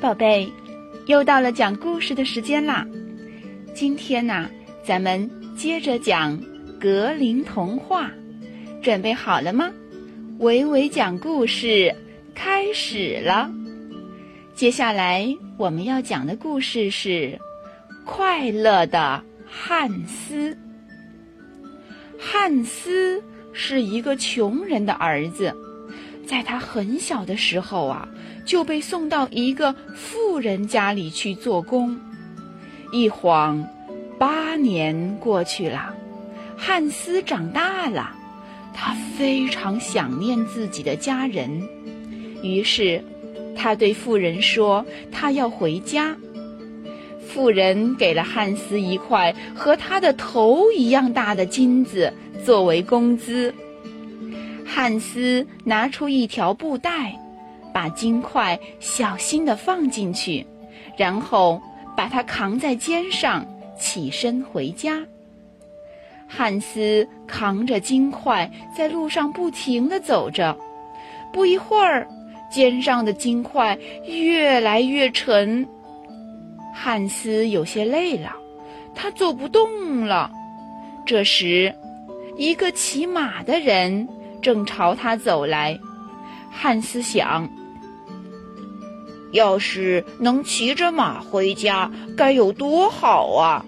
[0.00, 0.52] 宝贝，
[1.06, 2.86] 又到了讲故事的时间啦！
[3.74, 4.48] 今天呢，
[4.84, 6.38] 咱们接着讲
[6.78, 8.10] 格林童话，
[8.82, 9.72] 准备好了吗？
[10.38, 11.94] 维维讲故事
[12.34, 13.50] 开始了。
[14.54, 17.08] 接下来我们要讲的故事是
[18.04, 20.50] 《快乐的汉斯》。
[22.18, 23.22] 汉斯
[23.52, 25.54] 是一个穷人的儿子，
[26.26, 28.08] 在他很小的时候啊。
[28.46, 31.98] 就被送到一个富人家里去做工，
[32.92, 33.66] 一晃，
[34.20, 35.92] 八年过去了，
[36.56, 38.12] 汉斯长大了，
[38.72, 41.68] 他非常想念自己的家人，
[42.40, 43.02] 于是，
[43.56, 46.16] 他对富人说：“他要回家。”
[47.26, 52.12] 富人给了汉斯一块和他的头一样大的金子
[52.44, 53.52] 作为工资。
[54.66, 57.18] 汉斯拿出一条布袋。
[57.72, 60.46] 把金块小心地放进去，
[60.96, 61.60] 然后
[61.94, 63.46] 把它扛在肩上，
[63.78, 64.98] 起身回家。
[66.26, 70.56] 汉斯扛着金块在路上不停地走着，
[71.34, 72.08] 不一会儿，
[72.50, 75.68] 肩上的金块越来越沉。
[76.72, 78.34] 汉斯有些累了，
[78.94, 80.30] 他走不动了。
[81.04, 81.74] 这时，
[82.38, 84.08] 一个骑马的人
[84.46, 85.76] 正朝他走来。
[86.52, 87.50] 汉斯想。
[89.32, 93.66] 要是能骑着马回家，该有多好啊！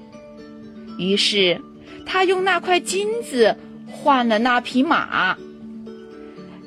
[0.96, 1.60] 于是，
[2.06, 3.56] 他用那块金子
[3.90, 5.36] 换了那匹马。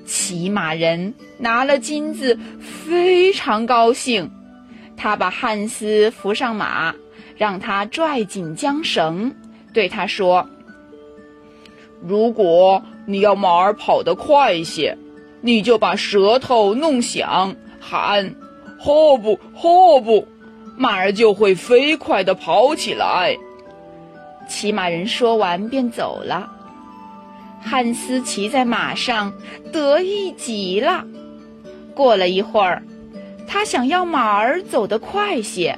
[0.05, 4.29] 骑马人拿了金子，非常高兴。
[4.97, 6.93] 他把汉斯扶上马，
[7.37, 9.33] 让他拽紧缰绳，
[9.71, 10.49] 对他说
[12.05, 14.97] ：“如果你要马儿跑得快些，
[15.41, 18.35] 你就把舌头弄响，喊。”
[18.83, 20.27] 霍不霍不，
[20.75, 23.37] 马儿就会飞快地跑起来。
[24.49, 26.51] 骑马人说完便走了。
[27.61, 29.31] 汉斯骑在马上，
[29.71, 31.05] 得意极了。
[31.93, 32.81] 过了一会儿，
[33.47, 35.77] 他想要马儿走得快些，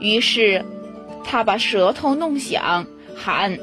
[0.00, 0.64] 于是
[1.22, 2.84] 他把舌头弄响，
[3.14, 3.56] 喊：“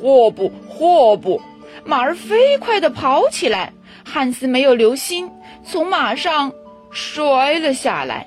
[0.00, 1.40] 霍不霍不！”
[1.84, 3.72] 马儿飞快地跑起来。
[4.04, 5.30] 汉斯没有留心，
[5.64, 6.52] 从马上。
[6.92, 8.26] 摔了下来，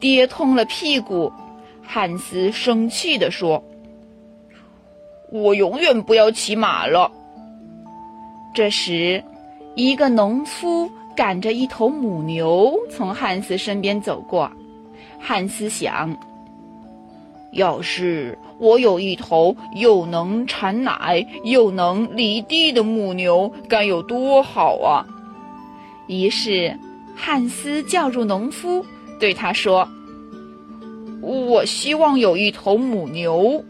[0.00, 1.32] 跌痛了屁股。
[1.86, 3.62] 汉斯生气地说
[5.30, 7.12] ：“我永远不要骑马了。”
[8.52, 9.22] 这时，
[9.76, 14.50] 一个农夫赶着一头母牛从汉斯身边走过。
[15.20, 16.18] 汉斯想
[17.52, 25.06] ：“要是我有一头又能产奶又能犁地的母牛，该有多好啊！”
[26.08, 26.78] 于是。
[27.20, 28.86] 汉斯叫住农夫，
[29.18, 29.88] 对他说
[31.20, 33.64] ：“我希望有一头母牛。”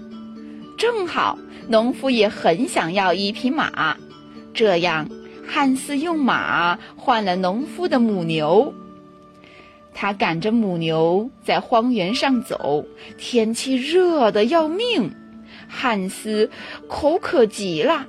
[0.77, 3.97] 正好，农夫也很想要一匹马。
[4.53, 5.09] 这样，
[5.47, 8.75] 汉斯用马换了农夫的母牛。
[10.01, 12.87] 他赶着母牛在荒原上走，
[13.17, 15.13] 天气热得要命，
[15.67, 16.49] 汉斯
[16.87, 18.07] 口渴极了。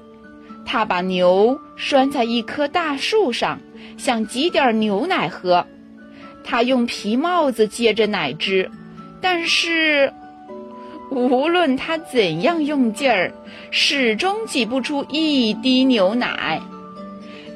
[0.68, 3.60] 他把牛拴在一棵大树上。
[3.98, 5.66] 想挤点牛奶喝，
[6.44, 8.70] 他用皮帽子接着奶汁，
[9.20, 10.14] 但是
[11.10, 13.34] 无论他怎样用劲儿，
[13.72, 16.62] 始终挤不出一滴牛奶。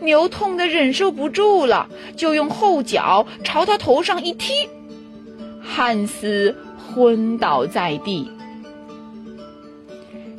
[0.03, 4.69] 牛痛得忍受不住了，就用后脚朝他头上一踢，
[5.61, 8.29] 汉斯昏倒在地。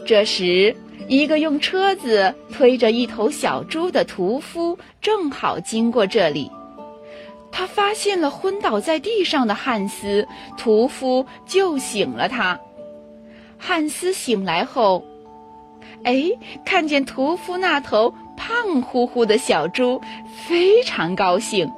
[0.06, 0.76] 这时。
[1.06, 6.50] 一个用车子推着一头小猪的屠夫正好经过这里，
[7.52, 10.26] 他发现了昏倒在地上的汉斯，
[10.56, 12.58] 屠夫救醒了他。
[13.58, 15.04] 汉斯醒来后，
[16.04, 16.30] 哎，
[16.64, 20.00] 看见屠夫那头胖乎乎的小猪，
[20.46, 21.70] 非常高兴。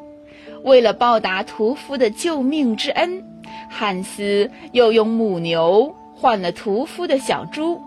[0.63, 3.25] 为了报答屠夫的救命之恩，
[3.71, 7.81] 汉斯又用母牛换了屠夫的小猪。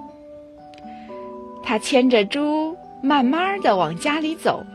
[1.63, 4.65] 他牵着猪，慢慢的往家里走。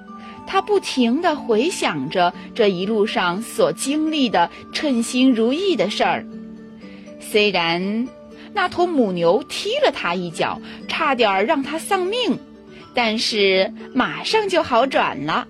[0.46, 6.26] 他不停的回想着这一路上所经历的称心如意的事儿。
[7.18, 8.06] 虽然
[8.52, 12.38] 那头母牛踢了他一脚，差点让他丧命，
[12.94, 15.46] 但是马上就好转了。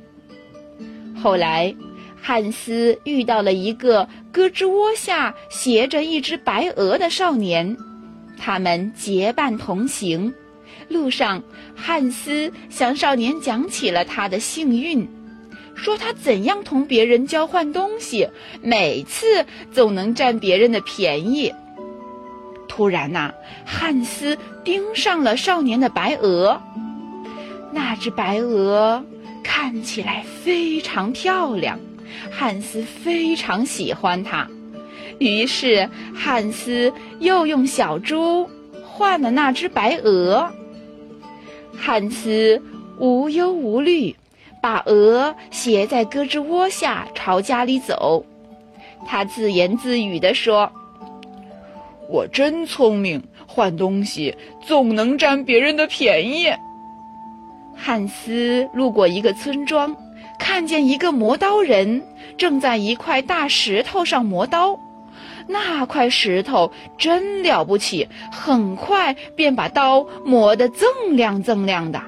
[1.23, 1.75] 后来，
[2.21, 7.77] 汉斯遇到了一个胳肢窝下斜着一只白鹅的少年，
[8.39, 10.35] 他们结伴同行。
[10.89, 11.43] 路上，
[11.75, 15.09] 汉斯向少年讲起了他的幸运。
[15.75, 18.29] 说他怎样同别人交换东西，
[18.63, 21.53] 每次总能占别人的便宜。
[22.69, 23.33] 突然呐，
[23.65, 26.61] 汉斯盯上了少年的白鹅。
[27.75, 29.05] 那只白鹅
[29.43, 31.81] 看起来非常漂亮，
[32.31, 34.49] 汉斯非常喜欢它。
[35.19, 38.49] 于是汉斯又用小猪
[38.85, 40.53] 换了那只白鹅。
[41.77, 42.63] 汉斯
[42.99, 44.15] 无忧无虑，
[44.63, 48.25] 把鹅携在胳肢窝下朝家里走。
[49.07, 50.73] 他自言自语地说
[52.09, 56.55] ：“我真聪明，换东西总能占别人的便宜。”
[57.77, 59.95] 汉斯路过一个村庄，
[60.39, 62.03] 看见一个磨刀人
[62.37, 64.79] 正在一块大石头上磨刀。
[65.47, 72.01] 那块石头真了不起，很快便把刀磨得锃亮锃亮的。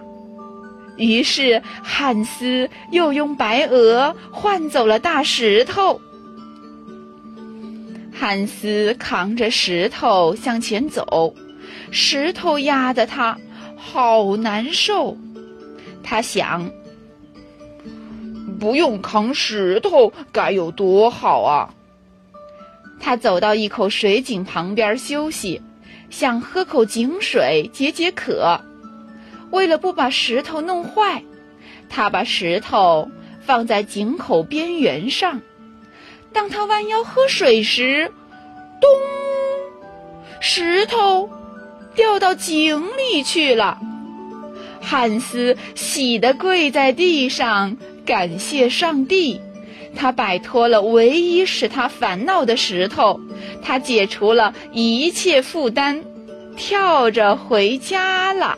[0.97, 6.01] 于是汉斯又用白鹅换走了大石头。
[8.19, 11.35] 汉斯扛着石头向前走，
[11.91, 13.37] 石头压得他
[13.77, 15.15] 好难受。
[16.09, 16.71] 他想，
[18.61, 21.75] 不用扛石头该有多好啊！
[23.01, 25.61] 他走到一口水井旁边休息，
[26.09, 28.61] 想喝口井水解解渴。
[29.51, 31.25] 为了不把石头弄坏，
[31.89, 33.11] 他把石头
[33.41, 35.43] 放在井口边缘上。
[36.33, 38.13] 当他弯腰喝水时，
[38.81, 38.89] 咚！
[40.41, 41.29] 石头
[41.97, 43.81] 掉到井里去了。
[44.89, 49.41] 汉斯喜得跪在地上，感谢上帝。
[49.97, 53.19] 他摆脱了唯一使他烦恼的石头，
[53.65, 56.05] 他解除了一切负担，
[56.57, 58.57] 跳着回家了。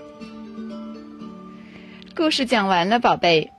[2.15, 3.51] 故事讲完了，宝贝，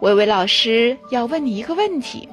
[0.00, 2.28] 维维老师要问你一个问题：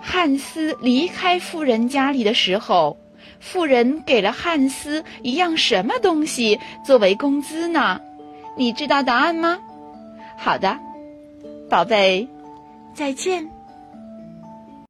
[0.00, 2.98] 汉斯离开富人家里的时候，
[3.40, 8.00] 富人给了汉斯一样什么东西作为工资呢？
[8.56, 9.58] 你知道答案吗？
[10.36, 10.78] 好的，
[11.68, 12.28] 宝贝。
[12.94, 13.50] 再见。